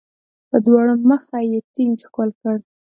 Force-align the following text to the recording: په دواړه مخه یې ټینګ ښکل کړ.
په 0.49 0.57
دواړه 0.65 0.93
مخه 1.09 1.37
یې 1.49 1.59
ټینګ 1.73 1.95
ښکل 2.03 2.29
کړ. 2.41 2.57